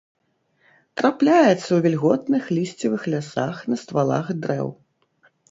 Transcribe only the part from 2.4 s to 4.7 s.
лісцевых лясах на ствалах дрэў.